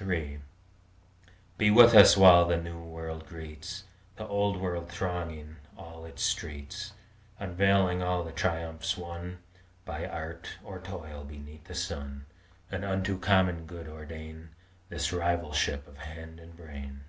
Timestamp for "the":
2.44-2.56, 4.14-4.28, 8.22-8.30, 11.64-11.74